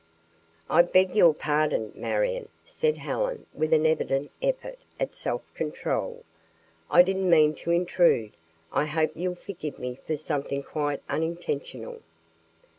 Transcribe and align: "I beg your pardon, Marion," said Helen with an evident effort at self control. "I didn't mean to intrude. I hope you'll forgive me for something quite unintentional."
"I 0.67 0.81
beg 0.81 1.15
your 1.15 1.31
pardon, 1.35 1.91
Marion," 1.93 2.49
said 2.65 2.97
Helen 2.97 3.45
with 3.53 3.71
an 3.71 3.85
evident 3.85 4.31
effort 4.41 4.79
at 4.99 5.13
self 5.13 5.43
control. 5.53 6.23
"I 6.89 7.03
didn't 7.03 7.29
mean 7.29 7.53
to 7.57 7.69
intrude. 7.69 8.31
I 8.71 8.85
hope 8.87 9.11
you'll 9.13 9.35
forgive 9.35 9.77
me 9.77 9.99
for 10.07 10.17
something 10.17 10.63
quite 10.63 11.03
unintentional." 11.07 12.01